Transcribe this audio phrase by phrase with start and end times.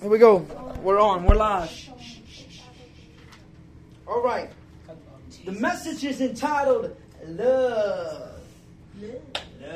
[0.00, 0.46] Here we go.
[0.82, 1.24] We're on.
[1.24, 1.70] We're live.
[4.06, 4.50] All right.
[5.44, 8.30] The message is entitled Love.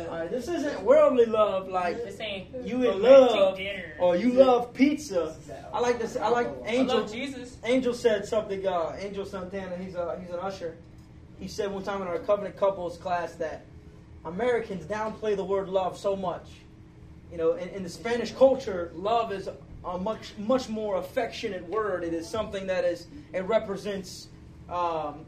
[0.09, 3.59] All right, this isn't worldly love like This ain't you in love
[3.99, 5.37] or you love pizza.
[5.73, 6.17] I like this.
[6.17, 7.01] I like I Angel.
[7.01, 7.59] love Jesus.
[7.65, 8.67] Angel said something.
[8.67, 9.77] Uh, Angel Santana.
[9.77, 10.77] He's a he's an usher.
[11.39, 13.67] He said one time in our covenant couples class that
[14.25, 16.47] Americans downplay the word love so much.
[17.31, 19.49] You know, in, in the Spanish culture, love is
[19.85, 22.05] a much much more affectionate word.
[22.05, 24.29] It is something that is it represents
[24.69, 25.25] um,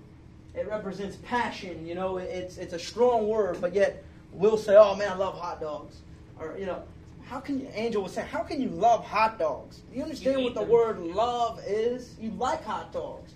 [0.54, 1.86] it represents passion.
[1.86, 5.38] You know, it's it's a strong word, but yet we'll say, "Oh man, I love
[5.38, 5.96] hot dogs,"
[6.38, 6.82] or you know,
[7.24, 7.68] how can you?
[7.74, 9.78] Angel was saying, "How can you love hot dogs?
[9.90, 10.68] Do you understand You what the them.
[10.68, 12.14] word love is?
[12.20, 13.32] You like hot dogs."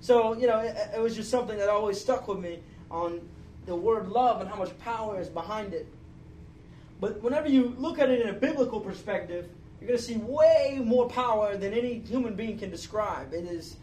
[0.00, 2.58] So you know, it, it was just something that always stuck with me
[2.90, 3.26] on
[3.66, 5.86] the word love and how much power is behind it.
[7.00, 9.48] But whenever you look at it in a biblical perspective,
[9.80, 13.32] you're going to see way more power than any human being can describe.
[13.32, 13.76] It is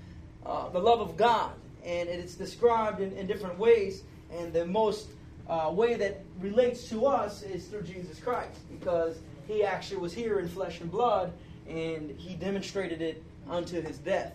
[0.45, 1.51] uh, the love of God,
[1.85, 4.03] and it is described in, in different ways.
[4.31, 5.07] And the most
[5.47, 10.39] uh, way that relates to us is through Jesus Christ, because He actually was here
[10.39, 11.31] in flesh and blood,
[11.69, 14.33] and He demonstrated it unto His death.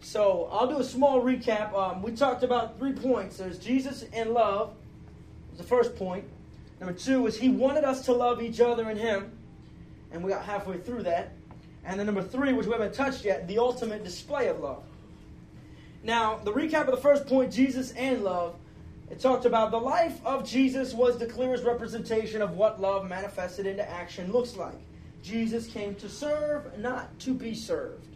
[0.00, 1.72] So I'll do a small recap.
[1.72, 3.38] Um, we talked about three points.
[3.38, 4.74] There's Jesus and love.
[5.50, 6.24] Was the first point.
[6.78, 9.32] Number two is He wanted us to love each other in Him,
[10.14, 11.32] and we got halfway through that.
[11.84, 14.84] And then number three, which we haven't touched yet, the ultimate display of love.
[16.02, 18.56] Now, the recap of the first point, Jesus and love.
[19.10, 23.66] It talked about the life of Jesus was the clearest representation of what love manifested
[23.66, 24.78] into action looks like.
[25.22, 28.06] Jesus came to serve, not to be served.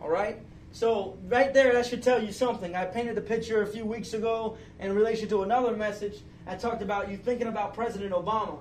[0.00, 0.38] All right?
[0.72, 2.74] So, right there, that should tell you something.
[2.74, 6.20] I painted the picture a few weeks ago in relation to another message.
[6.46, 8.58] I talked about you thinking about President Obama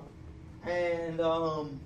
[0.65, 1.79] and um,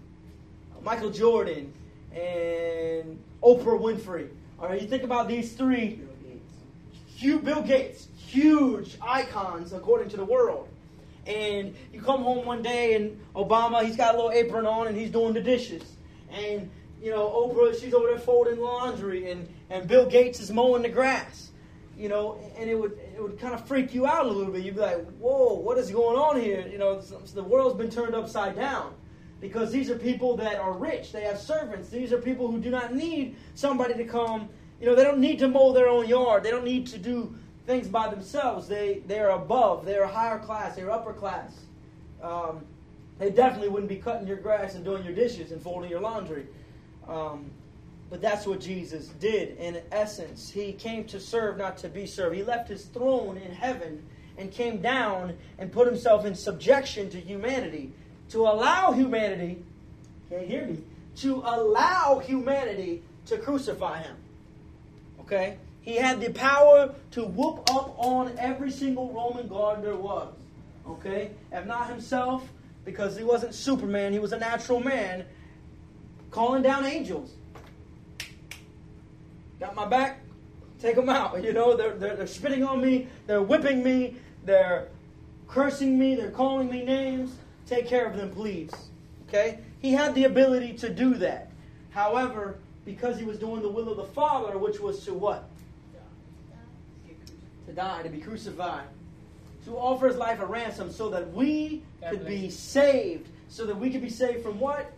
[0.87, 1.73] Michael Jordan
[2.13, 4.29] and Oprah Winfrey.
[4.57, 5.99] All right, you think about these three
[7.13, 10.69] Hugh, Bill Gates, huge icons according to the world.
[11.25, 14.95] And you come home one day and Obama, he's got a little apron on and
[14.95, 15.83] he's doing the dishes.
[16.31, 16.71] And,
[17.03, 20.89] you know, Oprah, she's over there folding laundry and, and Bill Gates is mowing the
[20.89, 21.51] grass.
[21.97, 24.63] You know, and it would it would kind of freak you out a little bit.
[24.63, 28.13] You'd be like, "Whoa, what is going on here?" You know, the world's been turned
[28.13, 28.93] upside down
[29.39, 31.11] because these are people that are rich.
[31.11, 31.89] They have servants.
[31.89, 34.49] These are people who do not need somebody to come.
[34.79, 36.43] You know, they don't need to mow their own yard.
[36.43, 38.67] They don't need to do things by themselves.
[38.67, 39.85] They they are above.
[39.85, 40.75] They are higher class.
[40.75, 41.53] They are upper class.
[42.21, 42.65] Um,
[43.19, 46.45] they definitely wouldn't be cutting your grass and doing your dishes and folding your laundry.
[47.07, 47.51] Um,
[48.09, 49.57] but that's what Jesus did.
[49.57, 52.35] In essence, he came to serve, not to be served.
[52.35, 54.03] He left his throne in heaven
[54.37, 57.91] and came down and put himself in subjection to humanity
[58.29, 59.63] to allow humanity,
[60.29, 60.79] can't hear me,
[61.17, 64.15] to allow humanity to crucify him.
[65.21, 65.57] Okay?
[65.81, 70.33] He had the power to whoop up on every single Roman guard there was.
[70.87, 71.31] Okay?
[71.51, 72.47] If not himself,
[72.85, 75.25] because he wasn't Superman, he was a natural man,
[76.31, 77.31] calling down angels.
[79.59, 80.21] Got my back?
[80.79, 81.41] Take them out.
[81.43, 84.15] You know, they're, they're, they're spitting on me, they're whipping me,
[84.45, 84.89] they're
[85.47, 87.31] cursing me, they're calling me names.
[87.67, 88.71] Take care of them, please.
[89.27, 89.59] Okay?
[89.81, 91.51] He had the ability to do that.
[91.91, 95.49] However, because he was doing the will of the Father, which was to what?
[97.67, 98.85] To die, to be crucified.
[99.65, 103.27] To offer his life a ransom so that we could be saved.
[103.49, 104.93] So that we could be saved from what?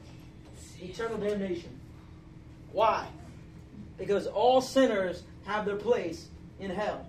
[0.79, 1.79] Eternal damnation.
[2.71, 3.07] Why?
[3.97, 6.27] Because all sinners have their place
[6.59, 7.05] in hell.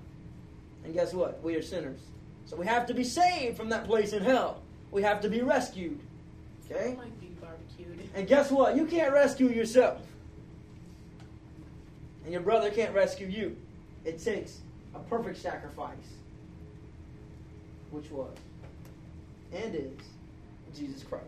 [0.84, 1.42] And guess what?
[1.42, 2.00] We are sinners.
[2.46, 4.62] So we have to be saved from that place in hell.
[4.90, 6.00] We have to be rescued.
[6.70, 6.94] Okay?
[6.96, 8.08] might be barbecued.
[8.14, 8.76] And guess what?
[8.76, 10.00] You can't rescue yourself.
[12.24, 13.56] And your brother can't rescue you.
[14.04, 14.58] It takes
[14.94, 15.96] a perfect sacrifice.
[17.90, 18.36] Which was
[19.52, 19.90] and is
[20.76, 21.24] Jesus Christ.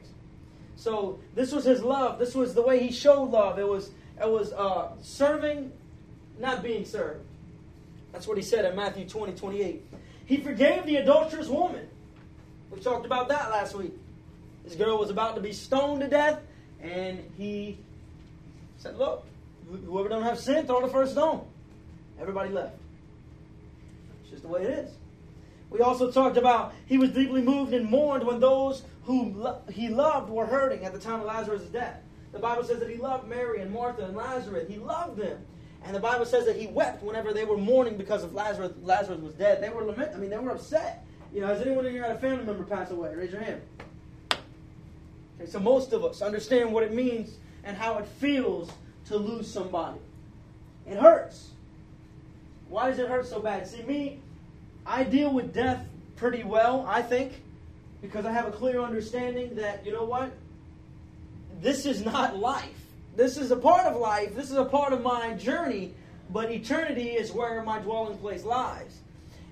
[0.77, 2.19] So this was his love.
[2.19, 3.59] This was the way he showed love.
[3.59, 3.91] It was
[4.21, 5.73] it was uh, serving,
[6.39, 7.25] not being served.
[8.13, 9.83] That's what he said in Matthew 20, 28.
[10.27, 11.89] He forgave the adulterous woman.
[12.73, 13.93] We talked about that last week.
[14.65, 16.41] This girl was about to be stoned to death,
[16.81, 17.79] and he
[18.79, 19.27] said, Look,
[19.69, 21.47] whoever don't have sin, throw the first stone.
[22.19, 22.77] Everybody left.
[24.23, 24.91] It's just the way it is.
[25.71, 29.89] We also talked about he was deeply moved and mourned when those whom lo- he
[29.89, 32.01] loved were hurting at the time of Lazarus' death.
[32.33, 34.69] The Bible says that he loved Mary and Martha and Lazarus.
[34.69, 35.39] He loved them.
[35.85, 38.73] And the Bible says that he wept whenever they were mourning because of Lazarus.
[38.83, 39.63] Lazarus was dead.
[39.63, 40.13] They were lament.
[40.15, 41.05] I mean, they were upset.
[41.33, 43.15] You know, has anyone in here had a family member pass away?
[43.15, 43.63] Raise your hand.
[44.33, 48.71] Okay, so most of us understand what it means and how it feels
[49.07, 49.99] to lose somebody.
[50.87, 51.51] It hurts.
[52.69, 53.67] Why does it hurt so bad?
[53.67, 54.21] See, me,
[54.85, 55.87] I deal with death
[56.17, 57.43] pretty well, I think,
[58.03, 60.33] because I have a clear understanding that, you know what?
[61.61, 62.69] This is not life.
[63.17, 64.35] This is a part of life.
[64.35, 65.95] This is a part of my journey,
[66.31, 68.99] but eternity is where my dwelling place lies.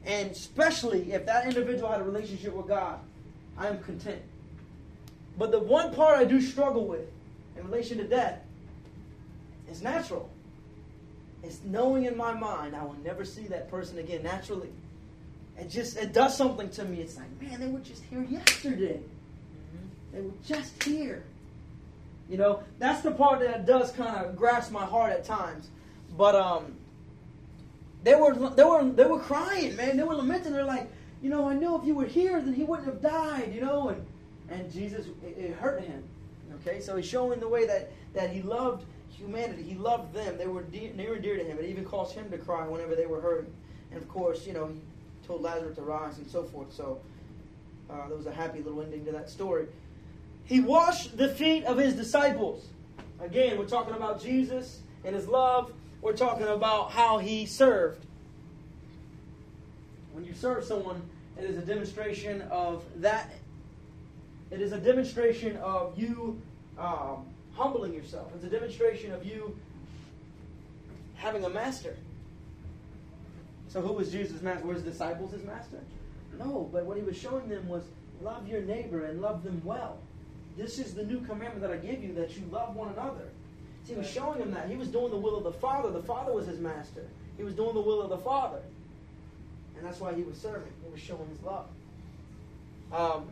[0.07, 2.99] And especially if that individual had a relationship with God,
[3.59, 4.23] I am content.
[5.39, 7.09] But the one part I do struggle with
[7.57, 8.41] in relation to death
[9.71, 10.31] is natural.
[11.43, 14.71] It's knowing in my mind I will never see that person again naturally.
[15.59, 17.01] It just it does something to me.
[17.01, 19.01] It's like, man, they were just here yesterday.
[19.01, 20.17] Mm-hmm.
[20.17, 21.25] They were just here.
[22.29, 25.69] You know, that's the part that does kind of grasp my heart at times.
[26.17, 26.77] But um,
[28.03, 29.97] they were they were they were crying, man.
[29.97, 30.53] They were lamenting.
[30.53, 30.91] They're like,
[31.23, 33.53] you know, I know if you were here, then he wouldn't have died.
[33.55, 34.07] You know, and
[34.49, 36.03] and Jesus, it, it hurt him.
[36.61, 39.63] Okay, so he's showing the way that that he loved humanity.
[39.63, 40.39] He loved them.
[40.39, 41.59] They were near and dear to him.
[41.59, 43.53] It even caused him to cry whenever they were hurting.
[43.93, 44.81] And of course, you know, he
[45.27, 46.73] told Lazarus to rise and so forth.
[46.73, 47.01] So
[47.91, 49.67] uh, there was a happy little ending to that story.
[50.45, 52.67] He washed the feet of his disciples.
[53.21, 55.73] Again, we're talking about Jesus and his love.
[56.03, 58.07] We're talking about how he served.
[60.13, 61.03] When you serve someone,
[61.39, 63.31] it is a demonstration of that.
[64.51, 66.41] It is a demonstration of you
[66.79, 68.33] um, humbling yourself.
[68.35, 69.57] It's a demonstration of you
[71.15, 71.97] having a master.
[73.69, 74.67] So, who was Jesus' master?
[74.67, 75.79] Were his disciples his master?
[76.39, 77.85] No, but what he was showing them was
[78.23, 79.99] love your neighbor and love them well.
[80.57, 83.29] This is the new commandment that I give you that you love one another.
[83.87, 84.69] See, he was showing them that.
[84.69, 85.91] He was doing the will of the Father.
[85.91, 87.07] The Father was his master.
[87.37, 88.61] He was doing the will of the Father.
[89.77, 90.73] And that's why he was serving.
[90.85, 91.67] He was showing his love.
[92.93, 93.29] Um,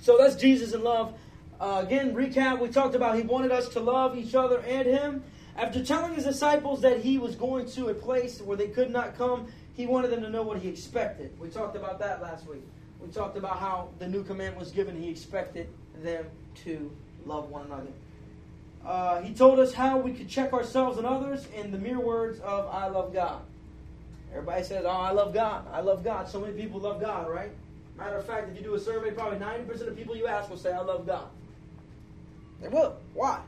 [0.00, 1.14] so that's Jesus in love.
[1.60, 5.24] Uh, again, recap, we talked about he wanted us to love each other and him.
[5.56, 9.18] After telling his disciples that he was going to a place where they could not
[9.18, 11.32] come, he wanted them to know what he expected.
[11.40, 12.62] We talked about that last week.
[13.00, 15.00] We talked about how the new command was given.
[15.00, 15.68] He expected
[16.02, 16.26] them
[16.64, 16.90] to
[17.26, 17.90] love one another.
[18.84, 22.40] Uh, he told us how we could check ourselves and others in the mere words
[22.40, 23.42] of I love God.
[24.32, 25.66] Everybody says, Oh, I love God.
[25.72, 26.28] I love God.
[26.28, 27.50] So many people love God, right?
[27.96, 30.56] Matter of fact, if you do a survey, probably 90% of people you ask will
[30.56, 31.26] say, I love God.
[32.60, 32.96] They will.
[33.14, 33.40] Why?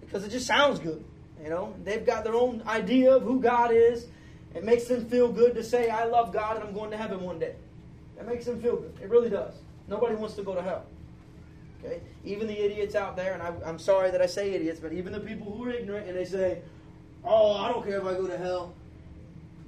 [0.00, 1.04] Because it just sounds good.
[1.42, 4.06] You know, they've got their own idea of who God is.
[4.54, 7.20] It makes them feel good to say, I love God and I'm going to heaven
[7.20, 7.54] one day.
[8.16, 8.94] That makes them feel good.
[9.02, 9.54] It really does.
[9.88, 10.84] Nobody wants to go to hell.
[11.84, 12.00] Okay?
[12.24, 15.12] Even the idiots out there, and I, I'm sorry that I say idiots, but even
[15.12, 16.60] the people who are ignorant and they say,
[17.24, 18.74] Oh, I don't care if I go to hell.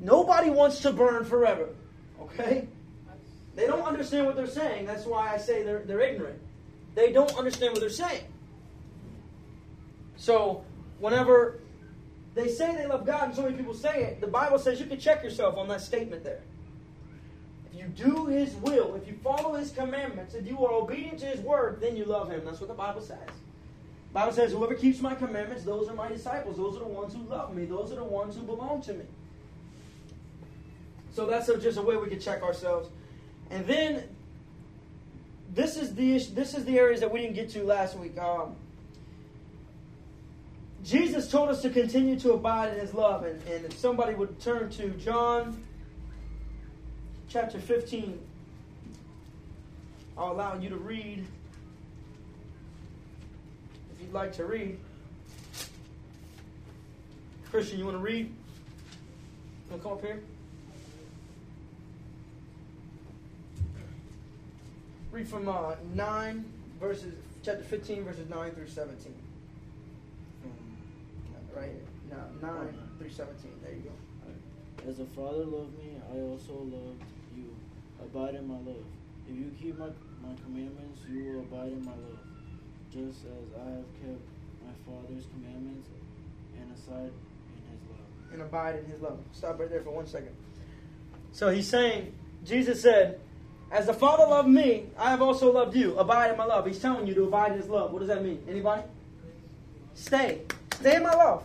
[0.00, 1.68] Nobody wants to burn forever.
[2.20, 2.68] Okay?
[3.54, 4.86] They don't understand what they're saying.
[4.86, 6.40] That's why I say they're, they're ignorant.
[6.94, 8.24] They don't understand what they're saying.
[10.16, 10.64] So,
[10.98, 11.60] whenever
[12.34, 14.86] they say they love God and so many people say it, the Bible says you
[14.86, 16.42] can check yourself on that statement there.
[17.80, 21.40] You do His will, if you follow His commandments, if you are obedient to His
[21.40, 22.42] word, then you love Him.
[22.44, 23.18] That's what the Bible says.
[24.08, 26.58] The Bible says, Whoever keeps my commandments, those are my disciples.
[26.58, 27.64] Those are the ones who love me.
[27.64, 29.04] Those are the ones who belong to me.
[31.12, 32.88] So that's just a way we can check ourselves.
[33.50, 34.04] And then
[35.54, 38.18] this is the this is the areas that we didn't get to last week.
[38.18, 38.56] Um,
[40.84, 43.24] Jesus told us to continue to abide in his love.
[43.24, 45.62] And, and if somebody would turn to John
[47.30, 48.18] chapter 15,
[50.18, 51.24] I'll allow you to read
[53.94, 54.78] if you'd like to read.
[57.50, 58.26] Christian, you want to read?
[58.26, 60.20] You want to come up here?
[65.12, 66.44] Read from uh, 9
[66.80, 69.14] verses, chapter 15, verses 9 through 17
[71.54, 72.16] right here.
[72.42, 73.50] No, 9 through 17.
[73.62, 74.88] There you go.
[74.88, 77.02] As the Father loved me, I also loved.
[78.02, 78.84] Abide in my love.
[79.28, 79.86] If you keep my,
[80.22, 82.18] my commandments, you will abide in my love,
[82.92, 84.20] just as I have kept
[84.64, 85.88] my Father's commandments
[86.58, 88.32] and aside in his love.
[88.32, 89.18] And abide in his love.
[89.32, 90.34] Stop right there for one second.
[91.32, 92.12] So he's saying,
[92.44, 93.20] Jesus said,
[93.70, 95.96] As the Father loved me, I have also loved you.
[95.98, 96.66] Abide in my love.
[96.66, 97.92] He's telling you to abide in his love.
[97.92, 98.42] What does that mean?
[98.48, 98.82] Anybody?
[99.94, 100.42] Stay.
[100.74, 101.44] Stay in my love.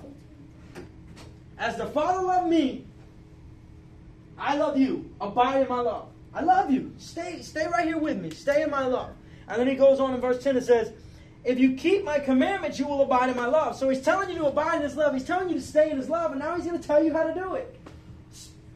[1.58, 2.86] As the Father loved me,
[4.38, 5.10] I love you.
[5.22, 6.10] Abide in my love.
[6.36, 6.94] I love you.
[6.98, 8.30] Stay, stay right here with me.
[8.30, 9.12] Stay in my love.
[9.48, 10.92] And then he goes on in verse 10 and says,
[11.46, 13.78] If you keep my commandments, you will abide in my love.
[13.78, 15.14] So he's telling you to abide in his love.
[15.14, 17.14] He's telling you to stay in his love, and now he's going to tell you
[17.14, 17.80] how to do it.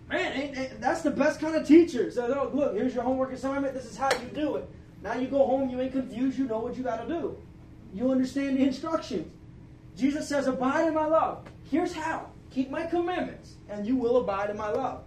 [0.10, 2.10] Man, ain't, ain't, that's the best kind of teacher.
[2.10, 3.74] So, oh, look, here's your homework assignment.
[3.74, 4.70] This is how you do it.
[5.04, 7.38] Now you go home, you ain't confused, you know what you got to do.
[7.94, 9.32] You understand the instructions.
[9.98, 11.46] Jesus says, Abide in my love.
[11.70, 15.04] Here's how keep my commandments, and you will abide in my love.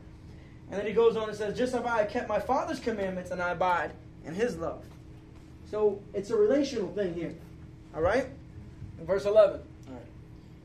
[0.73, 3.31] And then he goes on and says, Just as I have kept my Father's commandments,
[3.31, 3.93] and I abide
[4.25, 4.83] in his love.
[5.71, 7.35] So it's a relational thing here.
[7.95, 8.25] All right?
[8.99, 9.61] In verse 11.
[9.61, 10.03] All right.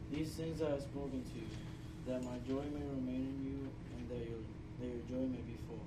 [0.10, 1.52] These things I have spoken to you,
[2.08, 3.60] that my joy may remain in you,
[4.00, 4.40] and that your,
[4.80, 5.84] that your joy may be full.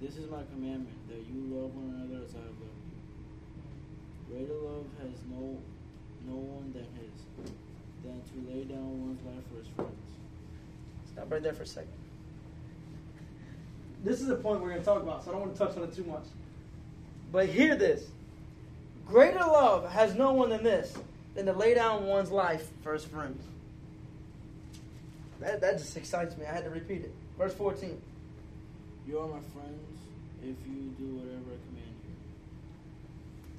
[0.00, 4.32] This is my commandment, that you love one another as I have loved you.
[4.32, 5.58] Greater love has no
[6.28, 7.52] no one than his,
[8.04, 9.92] than to lay down one's life for his friends.
[11.12, 11.99] Stop right there for a second.
[14.02, 15.76] This is a point we're going to talk about, so I don't want to touch
[15.76, 16.24] on it too much.
[17.30, 18.06] But hear this
[19.06, 20.96] Greater love has no one than this,
[21.34, 23.42] than to lay down one's life for his friends.
[25.40, 26.46] That, that just excites me.
[26.46, 27.12] I had to repeat it.
[27.36, 28.00] Verse 14.
[29.08, 29.98] You are my friends
[30.42, 32.14] if you do whatever I command you.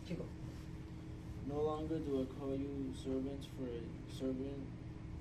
[0.08, 0.30] Keep going.
[1.50, 4.64] No longer do I call you servants, for a servant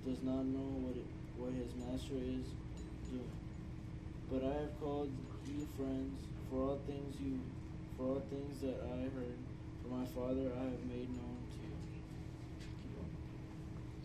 [0.06, 2.46] does not know what it, what his master is
[3.10, 3.39] doing.
[4.30, 5.10] But I have called
[5.44, 7.40] you friends, for all things you,
[7.98, 9.38] for all things that I heard
[9.82, 11.74] from my Father, I have made known to you.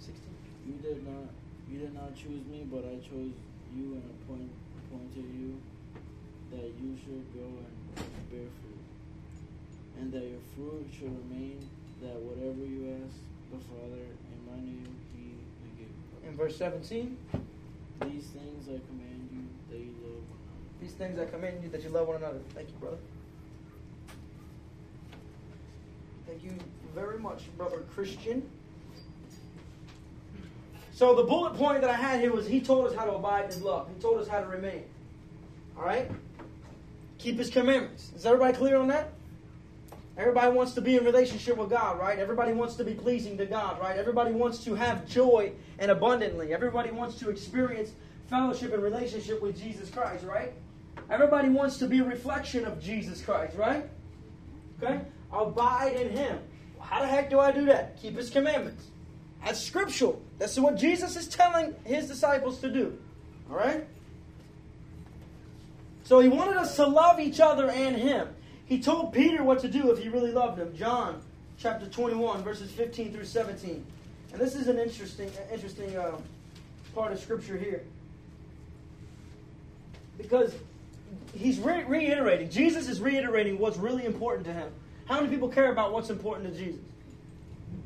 [0.01, 0.17] 16.
[0.65, 1.29] You did not,
[1.69, 3.37] you did not choose me, but I chose
[3.77, 4.49] you and appoint,
[4.81, 5.61] appointed you
[6.57, 8.85] that you should go and bear fruit,
[10.01, 11.61] and that your fruit should remain
[12.01, 13.13] that whatever you ask
[13.53, 15.93] the Father in my name, He may give.
[16.27, 17.15] In verse 17.
[18.01, 19.04] These things I command
[19.77, 20.81] you, that you love one another.
[20.81, 22.39] These things I command you that you love one another.
[22.53, 22.97] Thank you, brother.
[26.27, 26.53] Thank you
[26.93, 28.49] very much, brother Christian.
[30.91, 33.45] So the bullet point that I had here was he told us how to abide
[33.45, 33.89] in his love.
[33.93, 34.85] He told us how to remain.
[35.77, 36.09] All right?
[37.17, 38.11] Keep his commandments.
[38.15, 39.11] Is everybody clear on that?
[40.17, 42.17] Everybody wants to be in relationship with God, right?
[42.17, 43.97] Everybody wants to be pleasing to God, right?
[43.97, 46.53] Everybody wants to have joy and abundantly.
[46.53, 47.91] Everybody wants to experience
[48.29, 50.53] fellowship and relationship with Jesus Christ, right?
[51.09, 53.87] Everybody wants to be a reflection of Jesus Christ, right?
[54.81, 55.01] Okay?
[55.31, 56.39] Abide in Him.
[56.79, 57.99] How the heck do I do that?
[58.01, 58.87] Keep His commandments.
[59.43, 60.21] That's scriptural.
[60.39, 62.97] That's what Jesus is telling His disciples to do.
[63.49, 63.85] All right?
[66.03, 68.29] So He wanted us to love each other and Him.
[68.65, 70.75] He told Peter what to do if he really loved him.
[70.75, 71.21] John
[71.57, 73.85] chapter 21, verses 15 through 17.
[74.33, 76.17] And this is an interesting, interesting uh,
[76.93, 77.83] part of Scripture here.
[80.17, 80.53] Because
[81.33, 84.71] he's re- reiterating, Jesus is reiterating what's really important to him.
[85.05, 86.81] How many people care about what's important to Jesus?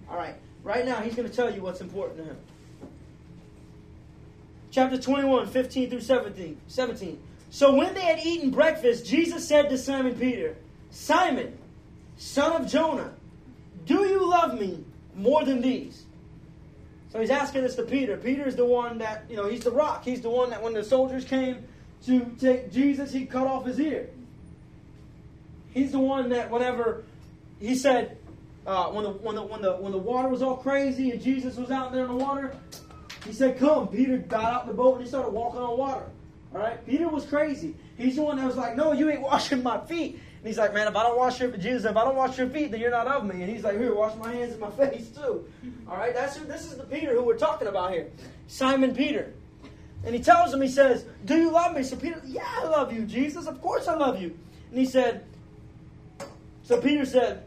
[0.09, 2.37] All right, right now he's going to tell you what's important to him.
[4.71, 6.57] Chapter 21, 15 through 17.
[6.67, 7.19] 17.
[7.49, 10.55] So when they had eaten breakfast, Jesus said to Simon Peter,
[10.91, 11.57] Simon,
[12.17, 13.11] son of Jonah,
[13.85, 14.83] do you love me
[15.15, 16.05] more than these?
[17.11, 18.17] So he's asking this to Peter.
[18.17, 20.05] Peter is the one that, you know, he's the rock.
[20.05, 21.63] He's the one that when the soldiers came
[22.05, 24.09] to take Jesus, he cut off his ear.
[25.73, 27.03] He's the one that whenever
[27.59, 28.17] he said,
[28.65, 31.55] uh, when, the, when, the, when, the, when the water was all crazy and Jesus
[31.57, 32.55] was out there in the water,
[33.25, 33.87] he said, Come.
[33.87, 36.05] Peter got out the boat and he started walking on water.
[36.53, 36.83] All right?
[36.85, 37.75] Peter was crazy.
[37.97, 40.19] He's the one that was like, No, you ain't washing my feet.
[40.39, 42.37] And he's like, man, if I don't wash your feet, Jesus, if I don't wash
[42.37, 43.43] your feet, then you're not of me.
[43.43, 45.45] And he's like, here, wash my hands and my face too.
[45.85, 46.45] All right, that's who.
[46.45, 48.09] This is the Peter who we're talking about here,
[48.47, 49.33] Simon Peter.
[50.05, 52.93] And he tells him, he says, "Do you love me?" So Peter, yeah, I love
[52.93, 53.47] you, Jesus.
[53.47, 54.37] Of course I love you.
[54.69, 55.25] And he said,
[56.69, 57.45] so Peter said,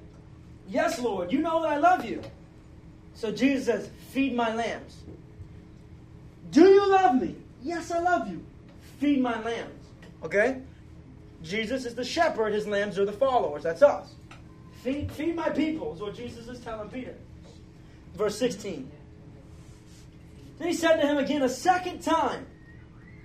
[0.68, 2.20] yes, Lord, you know that I love you.
[3.14, 4.96] So Jesus says, feed my lambs.
[6.50, 7.36] Do you love me?
[7.62, 8.44] Yes, I love you.
[8.98, 9.86] Feed my lambs.
[10.24, 10.60] Okay?
[11.44, 13.62] Jesus is the shepherd, his lambs are the followers.
[13.62, 14.12] That's us.
[14.82, 17.14] Feed, feed my people, is what Jesus is telling Peter.
[18.16, 18.90] Verse 16.
[20.62, 22.46] Then he said to him again a second time,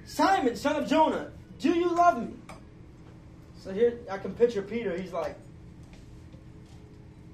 [0.05, 1.29] Simon, son of Jonah,
[1.59, 2.33] do you love me?
[3.59, 4.99] So here I can picture Peter.
[4.99, 5.37] He's like,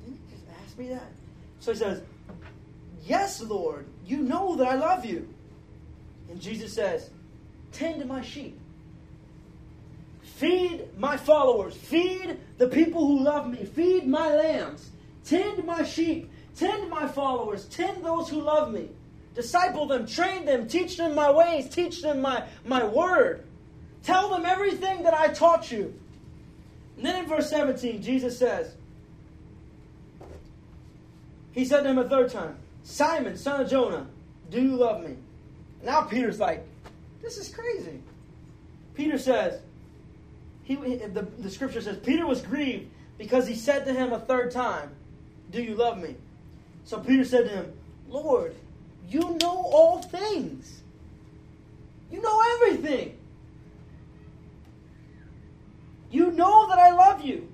[0.04, 1.10] Didn't you just ask me that?
[1.62, 2.02] So he says,
[3.06, 5.34] Yes, Lord, you know that I love you.
[6.30, 7.10] And Jesus says,
[7.72, 8.60] Tend to my sheep.
[10.22, 11.78] Feed my followers.
[11.78, 13.64] Feed the people who love me.
[13.64, 14.90] Feed my lambs.
[15.24, 16.30] Tend my sheep.
[16.58, 17.68] Tend my followers.
[17.68, 18.90] Tend those who love me.
[19.36, 20.06] Disciple them.
[20.06, 20.68] Train them.
[20.68, 21.70] Teach them my ways.
[21.70, 23.46] Teach them my, my word.
[24.04, 25.98] Tell them everything that I taught you.
[26.98, 28.76] And then in verse 17, Jesus says,
[31.52, 34.08] He said to him a third time, Simon, son of Jonah,
[34.50, 35.16] do you love me?
[35.84, 36.66] Now Peter's like,
[37.22, 38.02] This is crazy.
[38.94, 39.60] Peter says,
[40.64, 44.52] he, the, the scripture says, Peter was grieved because he said to him a third
[44.52, 44.92] time,
[45.52, 46.16] Do you love me?
[46.86, 47.74] So Peter said to him,
[48.10, 48.56] Lord,
[49.10, 50.82] you know all things.
[52.12, 53.18] You know everything.
[56.12, 57.50] You know that I love you.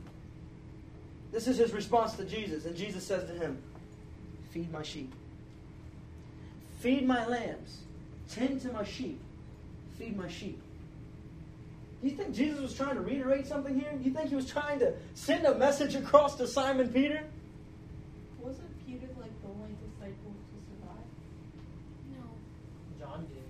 [1.31, 2.65] This is his response to Jesus.
[2.65, 3.61] And Jesus says to him,
[4.51, 5.13] Feed my sheep.
[6.79, 7.77] Feed my lambs.
[8.31, 9.19] Tend to my sheep.
[9.97, 10.61] Feed my sheep.
[12.01, 13.91] Do you think Jesus was trying to reiterate something here?
[13.91, 17.23] Do you think he was trying to send a message across to Simon Peter?
[18.39, 21.05] Wasn't Peter like the only disciple to survive?
[22.13, 23.05] No.
[23.05, 23.43] John did.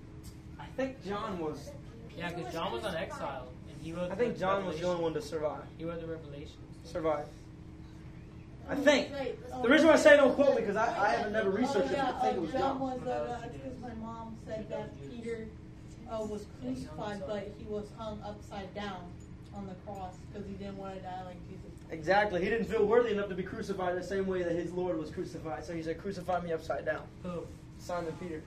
[0.59, 1.71] I think John was.
[2.17, 4.11] Yeah, because John was on exile, and he wrote.
[4.11, 5.63] I think John was the only one to survive.
[5.77, 6.55] He wrote the Revelations.
[6.83, 7.25] Survive.
[8.69, 9.09] I Oh, think.
[9.63, 11.91] The reason why I say don't quote me because I, I haven't never researched oh,
[11.91, 11.91] it.
[11.91, 12.79] yeah, I think it uh, was John John.
[12.79, 15.47] was, uh, because my mom said that Peter
[16.11, 19.11] uh, was crucified, but he was hung upside down
[19.55, 21.71] on the cross because he didn't want to die like Jesus.
[21.89, 22.43] Exactly.
[22.43, 25.09] He didn't feel worthy enough to be crucified the same way that his Lord was
[25.09, 25.65] crucified.
[25.65, 27.47] So he said, "Crucify me upside down." Who?
[27.79, 28.43] Simon Peter.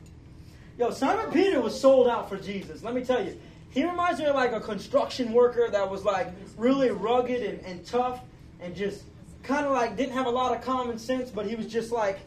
[0.79, 2.83] Yo, Simon Peter was sold out for Jesus.
[2.83, 3.39] Let me tell you.
[3.71, 7.85] He reminds me of like a construction worker that was like really rugged and, and
[7.87, 8.21] tough
[8.61, 9.05] and just
[9.43, 12.21] kind of like didn't have a lot of common sense, but he was just like,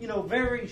[0.00, 0.70] you know, very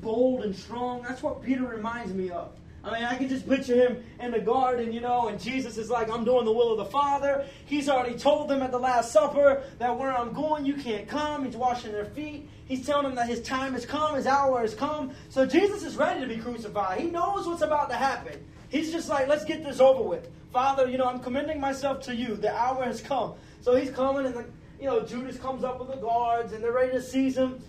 [0.00, 1.02] bold and strong.
[1.02, 2.52] That's what Peter reminds me of.
[2.82, 5.90] I mean, I can just picture him in the garden, you know, and Jesus is
[5.90, 7.44] like, I'm doing the will of the Father.
[7.66, 11.44] He's already told them at the Last Supper that where I'm going, you can't come.
[11.44, 12.48] He's washing their feet.
[12.64, 15.12] He's telling them that his time has come, his hour has come.
[15.28, 17.00] So Jesus is ready to be crucified.
[17.00, 18.42] He knows what's about to happen.
[18.70, 20.28] He's just like, let's get this over with.
[20.52, 22.36] Father, you know, I'm commending myself to you.
[22.36, 23.34] The hour has come.
[23.60, 24.46] So he's coming, and, the,
[24.80, 27.62] you know, Judas comes up with the guards, and they're ready to seize him.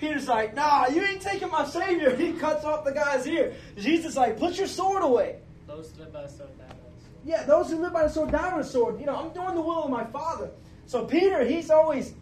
[0.00, 2.16] Peter's like, nah, you ain't taking my Savior.
[2.20, 3.54] He cuts off the guy's ear.
[3.76, 5.36] Jesus like, put your sword away.
[5.66, 7.22] Those who live by the sword, die by the sword.
[7.24, 8.98] Yeah, those who live by the sword die by the sword.
[8.98, 10.50] You know, I'm doing the will of my Father.
[10.86, 12.14] So Peter, he's always,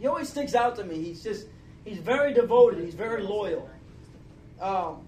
[0.00, 1.02] he always sticks out to me.
[1.02, 1.46] He's just,
[1.84, 2.84] he's very devoted.
[2.84, 3.70] He's very loyal.
[4.60, 5.06] Um,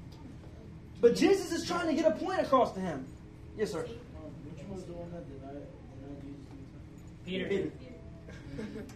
[1.00, 3.04] but Jesus is trying to get a point across to him.
[3.58, 3.80] Yes, sir.
[3.80, 5.66] Which was the that denied,
[7.24, 7.70] denied Peter.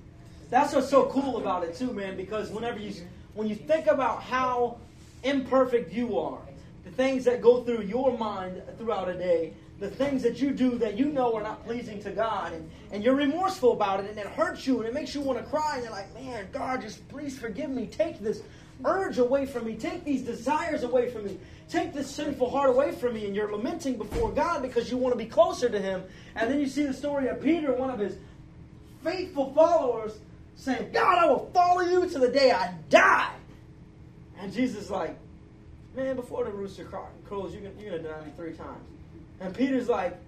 [0.51, 2.17] That's what's so cool about it too, man.
[2.17, 2.93] Because whenever you,
[3.35, 4.79] when you think about how
[5.23, 6.41] imperfect you are,
[6.85, 10.77] the things that go through your mind throughout a day, the things that you do
[10.79, 14.19] that you know are not pleasing to God, and, and you're remorseful about it, and
[14.19, 16.83] it hurts you, and it makes you want to cry, and you're like, man, God,
[16.83, 17.87] just please forgive me.
[17.87, 18.43] Take this
[18.85, 19.77] urge away from me.
[19.77, 21.39] Take these desires away from me.
[21.69, 25.15] Take this sinful heart away from me, and you're lamenting before God because you want
[25.15, 26.03] to be closer to Him.
[26.35, 28.17] And then you see the story of Peter, one of his
[29.03, 30.19] faithful followers,
[30.57, 33.33] saying, God, I will follow you to the day I die.
[34.39, 35.17] And Jesus is like,
[35.95, 38.85] man, before the rooster crows, you're going you're to deny me three times.
[39.41, 40.19] And Peter's like,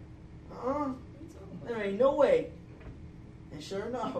[0.65, 0.89] uh,
[1.67, 2.51] there ain't no way.
[3.53, 4.17] And sure enough,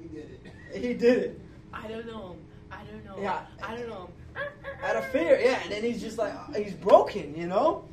[0.00, 0.40] He did
[0.72, 0.80] it.
[0.82, 1.40] he did it.
[1.72, 2.38] I don't know him.
[2.70, 3.22] I don't know him.
[3.22, 3.40] Yeah.
[3.62, 4.42] I don't know him.
[4.84, 5.60] Out of fear, yeah.
[5.62, 7.84] And then he's just like, he's broken, you know?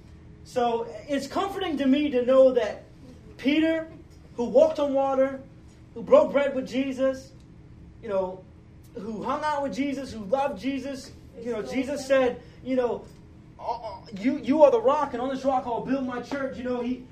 [0.44, 2.84] So it's comforting to me to know that
[3.38, 3.88] Peter,
[4.36, 5.40] who walked on water,
[5.94, 7.32] who broke bread with Jesus,
[8.04, 8.44] you know,
[9.00, 11.12] who hung out with Jesus, who loved Jesus,
[11.42, 13.06] you know, Jesus said, you know,
[13.60, 16.58] "Uh, uh, you you are the rock, and on this rock I'll build my church.
[16.58, 17.04] You know, he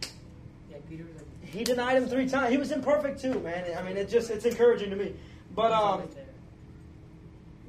[0.70, 2.52] Yeah, Peter was a, he denied him three times.
[2.52, 3.66] He was imperfect too, man.
[3.78, 5.16] I mean, it just it's encouraging to me.
[5.56, 6.04] But um,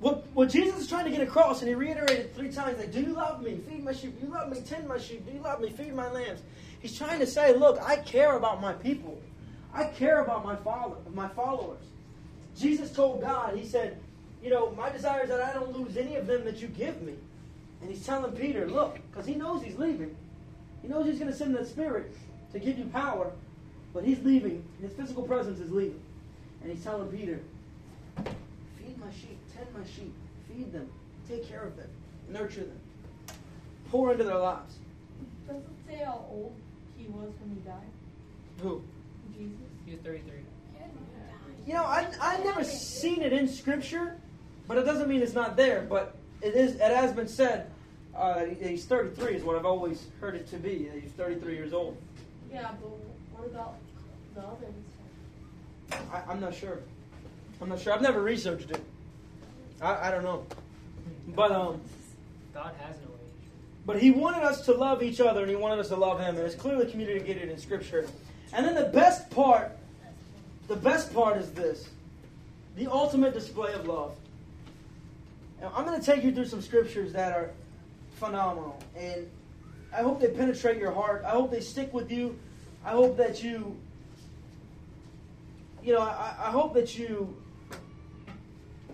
[0.02, 3.00] what, what Jesus is trying to get across, and he reiterated three times, like, do
[3.00, 3.60] you love me?
[3.68, 4.20] Feed my sheep.
[4.20, 4.60] Do you love me?
[4.60, 5.24] Tend my sheep.
[5.24, 5.70] Do you love me?
[5.70, 6.40] Feed my lambs.
[6.80, 9.20] He's trying to say, look, I care about my people.
[9.72, 11.84] I care about my follow, my followers.
[12.58, 13.98] Jesus told God, he said,
[14.42, 17.00] you know, my desire is that I don't lose any of them that you give
[17.02, 17.14] me.
[17.80, 20.14] And he's telling Peter, look, because he knows he's leaving.
[20.82, 22.14] He knows he's going to send the Spirit
[22.52, 23.32] to give you power,
[23.94, 24.64] but he's leaving.
[24.80, 26.00] His physical presence is leaving.
[26.62, 27.40] And he's telling Peter,
[28.16, 30.12] Feed my sheep, tend my sheep,
[30.48, 30.88] feed them,
[31.28, 31.88] take care of them,
[32.28, 32.80] nurture them,
[33.90, 34.76] pour into their lives.
[35.46, 36.54] Does it say how old
[36.96, 37.90] he was when he died?
[38.60, 38.82] Who?
[39.36, 39.56] Jesus.
[39.86, 40.34] He was 33.
[41.66, 44.16] You know, I I never seen it in Scripture,
[44.66, 45.86] but it doesn't mean it's not there.
[45.88, 46.74] But it is.
[46.74, 47.70] It has been said.
[48.14, 50.84] Uh, he's 33 is what I've always heard it to be.
[50.84, 51.96] that He's 33 years old.
[52.52, 52.90] Yeah, but
[53.38, 53.76] what about
[54.34, 54.74] the others?
[56.12, 56.80] I, I'm not sure.
[57.60, 57.92] I'm not sure.
[57.94, 58.82] I've never researched it.
[59.80, 60.44] I, I don't know.
[61.28, 61.80] But um,
[62.52, 63.48] God has no age.
[63.86, 66.36] But he wanted us to love each other and he wanted us to love him,
[66.36, 68.06] and it's clearly communicated in Scripture.
[68.52, 69.76] And then the best part,
[70.68, 71.88] the best part is this
[72.76, 74.14] the ultimate display of love.
[75.60, 77.50] Now, I'm going to take you through some scriptures that are
[78.14, 79.28] phenomenal, and
[79.94, 81.22] I hope they penetrate your heart.
[81.24, 82.38] I hope they stick with you.
[82.84, 83.76] I hope that you,
[85.84, 87.36] you know, I, I hope that you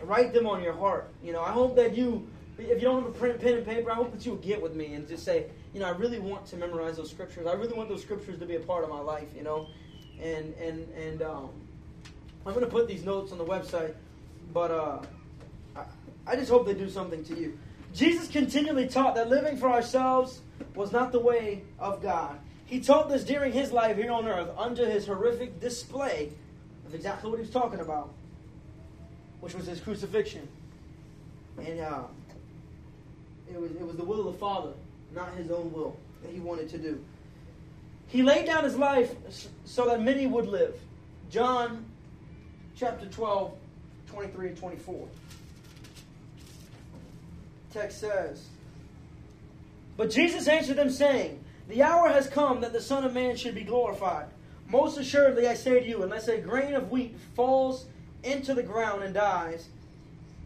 [0.02, 1.09] write them on your heart.
[1.22, 2.28] You know, I hope that you,
[2.59, 4.74] if you don't have a print, pen and paper, I hope that you'll get with
[4.74, 7.46] me and just say, you know, I really want to memorize those scriptures.
[7.46, 9.28] I really want those scriptures to be a part of my life.
[9.37, 9.68] You know,
[10.22, 11.50] and and and um,
[12.46, 13.94] I'm going to put these notes on the website,
[14.52, 14.98] but uh,
[15.76, 15.85] I,
[16.26, 17.59] I just hope they do something to you.
[17.94, 20.40] Jesus continually taught that living for ourselves
[20.74, 22.38] was not the way of God.
[22.66, 26.33] He taught this during his life here on earth under his horrific display
[26.87, 28.12] of exactly what he was talking about,
[29.40, 30.46] which was his crucifixion.
[31.59, 32.02] And uh,
[33.50, 34.72] it, was, it was the will of the Father,
[35.14, 37.02] not his own will, that he wanted to do.
[38.09, 39.14] He laid down his life
[39.64, 40.75] so that many would live.
[41.31, 41.85] John
[42.75, 43.53] chapter 12,
[44.11, 45.09] 23 and 24.
[47.73, 48.47] Text says,
[49.97, 53.55] But Jesus answered them, saying, The hour has come that the Son of Man should
[53.55, 54.27] be glorified.
[54.68, 57.87] Most assuredly, I say to you, unless a grain of wheat falls
[58.23, 59.68] into the ground and dies,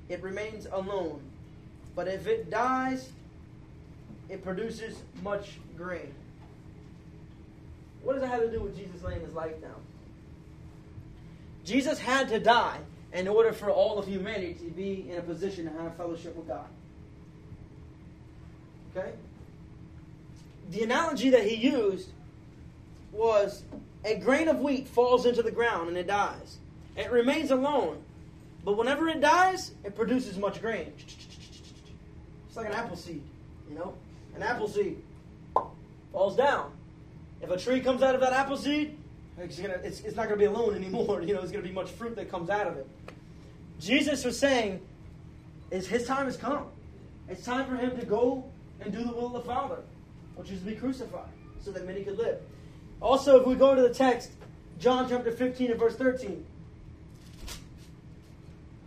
[0.08, 1.20] it remains alone.
[1.94, 3.10] But if it dies,
[4.28, 6.12] it produces much grain.
[8.02, 9.80] What does that have to do with Jesus laying his life down?
[11.64, 12.78] Jesus had to die
[13.12, 16.48] in order for all of humanity to be in a position to have fellowship with
[16.48, 16.66] God.
[18.96, 19.12] Okay?
[20.70, 22.10] The analogy that he used
[23.12, 23.62] was
[24.04, 26.58] a grain of wheat falls into the ground and it dies.
[26.96, 28.02] It remains alone.
[28.64, 30.92] But whenever it dies, it produces much grain.
[32.48, 33.22] It's like an apple seed,
[33.68, 33.94] you know?
[34.34, 35.02] An apple seed
[36.12, 36.72] falls down.
[37.42, 38.96] If a tree comes out of that apple seed,
[39.38, 41.20] it's, gonna, it's, it's not going to be alone anymore.
[41.26, 42.86] You know, there's going to be much fruit that comes out of it.
[43.80, 44.80] Jesus was saying,
[45.72, 46.66] is his time has come.
[47.28, 48.44] It's time for him to go
[48.80, 49.78] and do the will of the Father,
[50.36, 51.30] which is to be crucified,
[51.64, 52.38] so that many could live.
[53.00, 54.30] Also, if we go to the text,
[54.78, 56.44] John chapter 15 and verse 13,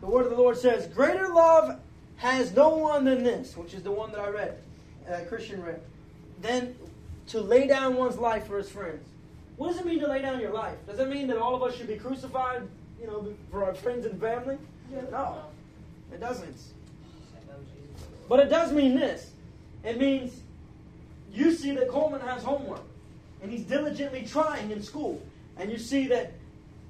[0.01, 1.79] the word of the Lord says, Greater love
[2.17, 4.57] has no one than this, which is the one that I read,
[5.09, 5.81] uh, Christian read,
[6.41, 6.75] than
[7.27, 9.07] to lay down one's life for his friends.
[9.57, 10.77] What does it mean to lay down your life?
[10.85, 12.63] Does it mean that all of us should be crucified,
[12.99, 14.57] you know, for our friends and family?
[15.11, 15.43] No,
[16.11, 16.57] it doesn't.
[18.27, 19.31] But it does mean this.
[19.83, 20.41] It means
[21.31, 22.83] you see that Coleman has homework
[23.41, 25.21] and he's diligently trying in school.
[25.57, 26.33] And you see that,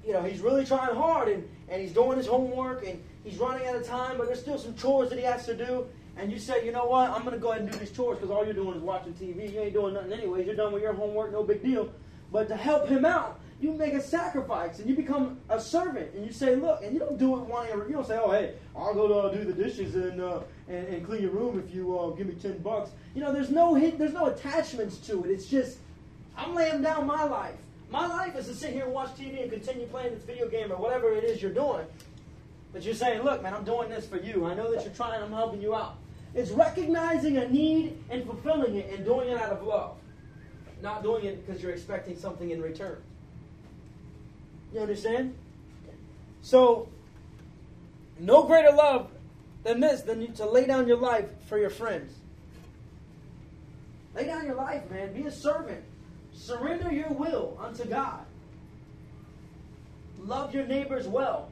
[0.04, 3.66] you know, he's really trying hard and, and he's doing his homework and he's running
[3.66, 5.86] out of time, but there's still some chores that he has to do.
[6.18, 8.18] And you say, you know what, I'm going to go ahead and do these chores
[8.18, 9.52] because all you're doing is watching TV.
[9.52, 10.46] You ain't doing nothing anyways.
[10.46, 11.90] You're done with your homework, no big deal.
[12.32, 16.26] But to help him out, you make a sacrifice and you become a servant and
[16.26, 18.94] you say, look, and you don't do it wanting, you don't say, oh, hey, I'll
[18.94, 21.98] go to uh, do the dishes and, uh, and, and clean your room if you
[21.98, 22.90] uh, give me 10 bucks.
[23.14, 25.30] You know, there's no hit, there's no attachments to it.
[25.30, 25.78] It's just,
[26.36, 27.56] I'm laying down my life.
[27.90, 30.72] My life is to sit here and watch TV and continue playing this video game
[30.72, 31.86] or whatever it is you're doing.
[32.72, 34.44] But you're saying, look, man, I'm doing this for you.
[34.44, 35.96] I know that you're trying, I'm helping you out.
[36.36, 39.96] It's recognizing a need and fulfilling it and doing it out of love.
[40.82, 43.02] Not doing it because you're expecting something in return.
[44.74, 45.34] You understand?
[46.42, 46.90] So,
[48.20, 49.10] no greater love
[49.64, 52.12] than this, than to lay down your life for your friends.
[54.14, 55.14] Lay down your life, man.
[55.14, 55.82] Be a servant.
[56.34, 58.26] Surrender your will unto God.
[60.20, 61.50] Love your neighbors well.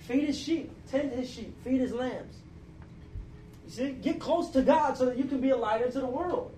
[0.00, 0.70] Feed his sheep.
[0.90, 1.56] Tend his sheep.
[1.64, 2.36] Feed his lambs.
[3.64, 6.06] You see, get close to God so that you can be a light into the
[6.06, 6.54] world.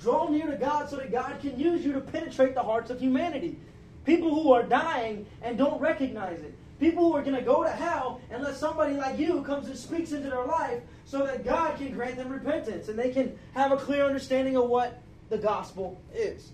[0.00, 3.00] Draw near to God so that God can use you to penetrate the hearts of
[3.00, 3.58] humanity.
[4.04, 6.54] People who are dying and don't recognize it.
[6.80, 10.10] People who are going to go to hell unless somebody like you comes and speaks
[10.10, 13.76] into their life so that God can grant them repentance and they can have a
[13.76, 16.50] clear understanding of what the gospel is.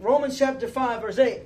[0.00, 1.42] Romans chapter 5, verse 8.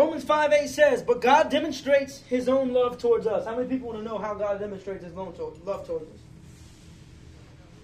[0.00, 3.44] Romans 5 8 says, But God demonstrates his own love towards us.
[3.44, 5.34] How many people want to know how God demonstrates his own
[5.66, 6.20] love towards us?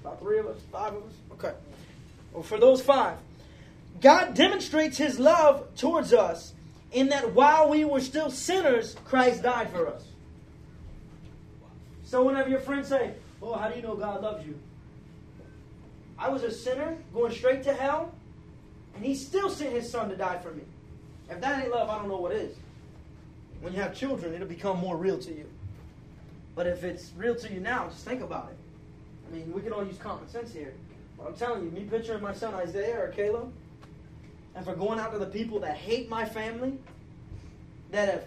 [0.01, 0.57] About three of us?
[0.73, 1.13] Five of us?
[1.33, 1.53] Okay.
[2.33, 3.19] Well, for those five,
[4.01, 6.55] God demonstrates his love towards us
[6.91, 10.03] in that while we were still sinners, Christ died for us.
[12.05, 14.59] So whenever your friends say, Oh, how do you know God loves you?
[16.19, 18.15] I was a sinner going straight to hell,
[18.95, 20.63] and he still sent his son to die for me.
[21.29, 22.57] If that ain't love, I don't know what is.
[23.61, 25.49] When you have children, it'll become more real to you.
[26.55, 28.57] But if it's real to you now, just think about it.
[29.29, 30.73] I mean, we can all use common sense here.
[31.19, 33.53] But I'm telling you, me picturing my son Isaiah or Caleb,
[34.55, 36.79] and for going out to the people that hate my family,
[37.91, 38.25] that have,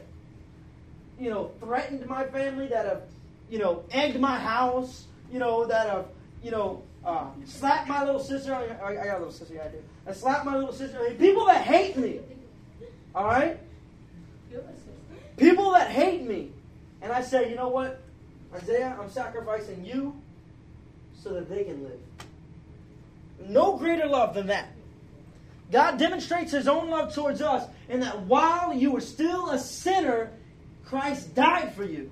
[1.20, 3.02] you know, threatened my family, that have,
[3.50, 6.06] you know, egged my house, you know, that have,
[6.44, 8.54] you know, uh, slap my little sister.
[8.54, 9.56] I, got a little sister.
[9.56, 9.84] Yeah, I do.
[10.06, 11.00] I slap my little sister.
[11.18, 12.20] People that hate me.
[13.20, 13.60] All right.
[15.36, 16.52] People that hate me,
[17.02, 18.00] and I say, you know what,
[18.56, 20.16] Isaiah, I'm sacrificing you
[21.22, 22.00] so that they can live.
[23.46, 24.70] No greater love than that.
[25.70, 30.32] God demonstrates His own love towards us in that while you were still a sinner,
[30.86, 32.10] Christ died for you.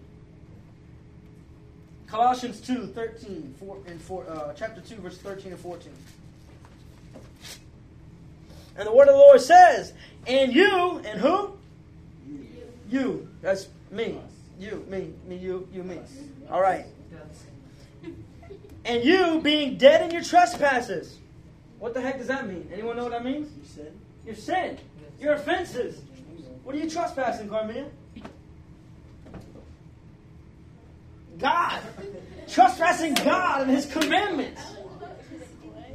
[2.08, 5.90] Colossians 2, 13, 4, and 4, uh, chapter 2, verse 13 and 14.
[8.78, 9.94] And the word of the Lord says,
[10.28, 11.54] And you, and who?
[12.90, 13.28] You.
[13.42, 14.20] That's me.
[14.60, 16.00] You, me, me, you, you, me.
[16.50, 16.86] All right.
[18.86, 21.18] And you being dead in your trespasses.
[21.80, 22.70] What the heck does that mean?
[22.74, 23.52] Anyone know what that means?
[23.58, 23.94] You said?
[24.26, 24.78] Your sin.
[25.20, 26.02] Your offenses.
[26.64, 27.88] What are you trespassing, Carmina?
[31.38, 31.82] God.
[32.48, 34.62] Trespassing God and His commandments.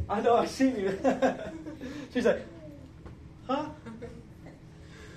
[0.09, 0.99] I know, I see you.
[2.13, 2.45] She's like,
[3.55, 3.69] huh?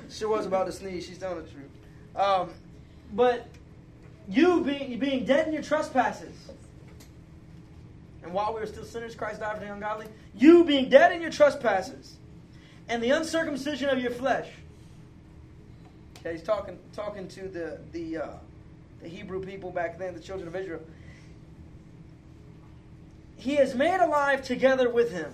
[0.09, 1.05] She was about to sneeze.
[1.05, 1.69] She's telling the truth.
[2.15, 2.49] Um,
[3.13, 3.47] but
[4.29, 6.35] you being, being dead in your trespasses,
[8.23, 10.07] and while we were still sinners, Christ died for the ungodly.
[10.35, 12.15] You being dead in your trespasses,
[12.89, 14.47] and the uncircumcision of your flesh.
[16.19, 18.27] Okay, he's talking talking to the the uh,
[19.01, 20.81] the Hebrew people back then, the children of Israel.
[23.37, 25.31] He has made alive together with him,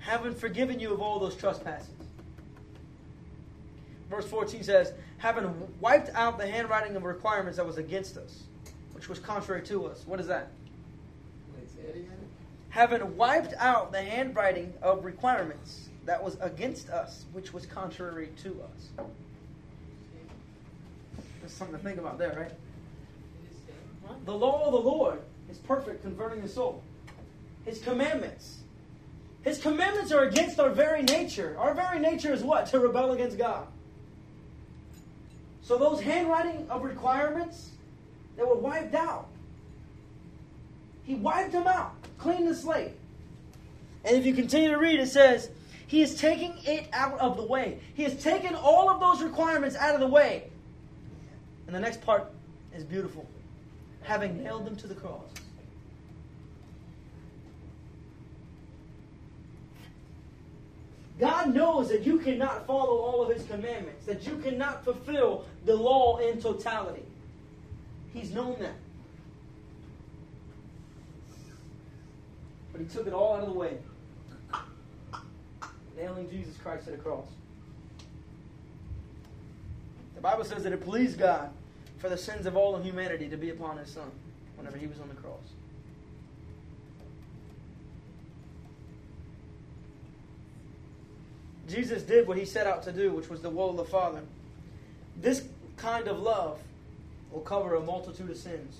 [0.00, 1.95] having forgiven you of all those trespasses.
[4.08, 8.44] Verse 14 says, having wiped out the handwriting of requirements that was against us,
[8.92, 10.04] which was contrary to us.
[10.06, 10.52] What is that?
[12.70, 18.62] Having wiped out the handwriting of requirements that was against us, which was contrary to
[18.62, 19.06] us.
[21.40, 22.52] There's something to think about there, right?
[24.24, 26.82] The law of the Lord is perfect, converting the soul.
[27.64, 28.58] His commandments.
[29.42, 31.56] His commandments are against our very nature.
[31.58, 32.66] Our very nature is what?
[32.66, 33.66] To rebel against God.
[35.66, 37.70] So those handwriting of requirements,
[38.36, 39.26] that were wiped out.
[41.02, 42.92] He wiped them out, cleaned the slate.
[44.04, 45.50] And if you continue to read, it says,
[45.86, 47.80] He is taking it out of the way.
[47.94, 50.50] He has taken all of those requirements out of the way.
[51.66, 52.30] And the next part
[52.72, 53.26] is beautiful.
[54.02, 55.24] Having nailed them to the cross.
[61.18, 65.74] God knows that you cannot follow all of His commandments, that you cannot fulfill the
[65.74, 67.02] law in totality.
[68.12, 68.74] He's known that.
[72.72, 73.78] But He took it all out of the way,
[75.96, 77.26] nailing Jesus Christ to the cross.
[80.14, 81.50] The Bible says that it pleased God
[81.98, 84.10] for the sins of all of humanity to be upon His Son
[84.56, 85.40] whenever He was on the cross.
[91.68, 94.20] Jesus did what he set out to do, which was the will of the Father.
[95.20, 95.44] This
[95.76, 96.60] kind of love
[97.32, 98.76] will cover a multitude of sins.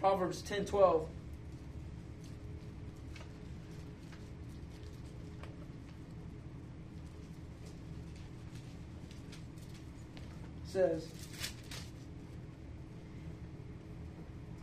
[0.00, 1.08] Proverbs 10 12.
[10.66, 11.06] Says,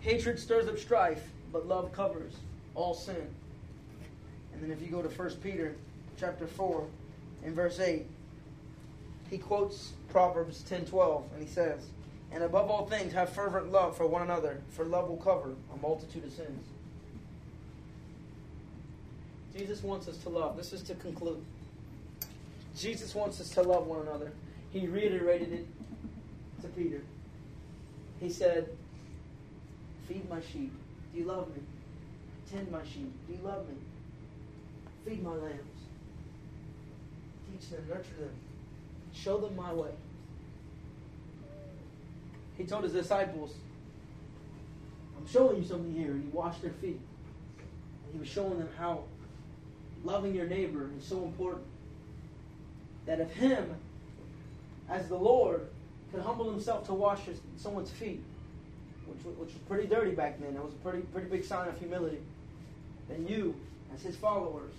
[0.02, 2.34] Hatred stirs up strife, but love covers
[2.76, 3.28] all sin.
[4.54, 5.76] And then if you go to 1 Peter
[6.20, 6.88] chapter 4
[7.44, 8.06] in verse 8
[9.30, 11.88] he quotes proverbs 10:12 and he says
[12.32, 15.78] and above all things have fervent love for one another for love will cover a
[15.78, 16.68] multitude of sins.
[19.56, 20.58] Jesus wants us to love.
[20.58, 21.42] This is to conclude.
[22.76, 24.34] Jesus wants us to love one another.
[24.72, 25.68] He reiterated it
[26.62, 27.02] to peter.
[28.20, 28.68] He said
[30.10, 30.74] feed my sheep.
[31.14, 31.62] Do you love me?
[32.52, 33.12] Tend my sheep.
[33.28, 33.76] Do you love me?
[35.06, 35.75] Feed my lambs
[37.56, 38.32] teach them, nurture them,
[39.14, 39.92] show them my way.
[42.58, 43.54] He told his disciples,
[45.18, 47.00] I'm showing you something here, and he washed their feet.
[48.06, 49.04] And he was showing them how
[50.04, 51.66] loving your neighbor is so important.
[53.06, 53.76] That if him,
[54.90, 55.68] as the Lord,
[56.12, 58.24] could humble himself to wash his, someone's feet,
[59.06, 61.78] which, which was pretty dirty back then, that was a pretty, pretty big sign of
[61.78, 62.20] humility,
[63.10, 63.56] then you,
[63.94, 64.74] as his followers,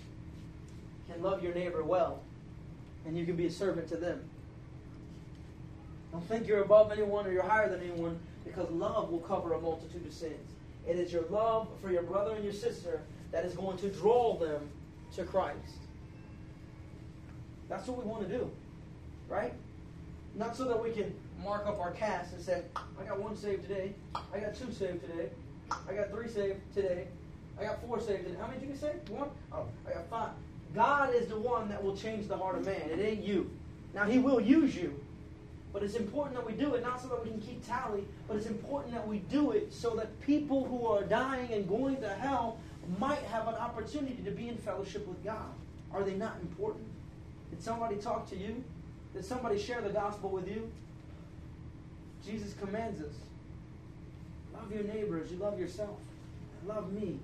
[1.09, 2.21] can love your neighbor well
[3.07, 4.21] and you can be a servant to them.
[6.11, 9.61] Don't think you're above anyone or you're higher than anyone because love will cover a
[9.61, 10.51] multitude of sins.
[10.87, 14.37] It is your love for your brother and your sister that is going to draw
[14.37, 14.69] them
[15.15, 15.57] to Christ.
[17.69, 18.49] That's what we want to do,
[19.27, 19.53] right?
[20.35, 23.67] Not so that we can mark up our cast and say, I got one saved
[23.67, 23.93] today,
[24.33, 25.29] I got two saved today,
[25.89, 27.07] I got three saved today,
[27.59, 28.25] I got four saved.
[28.25, 28.37] Today.
[28.39, 28.93] How many did you say?
[29.09, 29.29] One?
[29.51, 30.29] Oh, I got five.
[30.75, 32.89] God is the one that will change the heart of man.
[32.91, 33.49] It ain't you.
[33.93, 34.99] Now, He will use you.
[35.73, 38.37] But it's important that we do it, not so that we can keep tally, but
[38.37, 42.09] it's important that we do it so that people who are dying and going to
[42.09, 42.57] hell
[42.99, 45.51] might have an opportunity to be in fellowship with God.
[45.93, 46.85] Are they not important?
[47.49, 48.63] Did somebody talk to you?
[49.13, 50.69] Did somebody share the gospel with you?
[52.25, 53.13] Jesus commands us
[54.53, 55.97] love your neighbor as you love yourself.
[56.65, 57.19] Love me.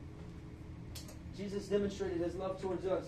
[1.38, 3.06] Jesus demonstrated his love towards us,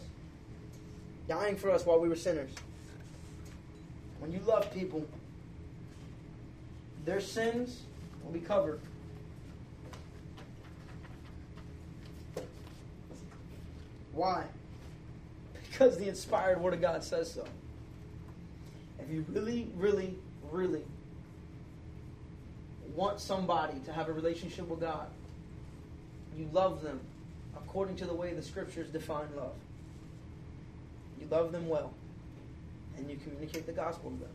[1.27, 2.51] dying for us while we were sinners.
[4.19, 5.05] When you love people,
[7.05, 7.81] their sins
[8.23, 8.79] will be covered.
[14.13, 14.45] Why?
[15.69, 17.45] Because the inspired Word of God says so.
[18.99, 20.17] If you really, really,
[20.51, 20.83] really
[22.95, 25.07] want somebody to have a relationship with God,
[26.37, 26.99] you love them
[27.57, 29.53] according to the way the Scriptures define love.
[31.19, 31.93] You love them well,
[32.97, 34.29] and you communicate the gospel to them,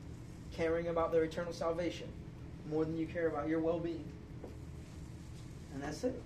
[0.52, 2.08] caring about their eternal salvation
[2.70, 4.04] more than you care about your well being.
[5.74, 6.20] And that's it.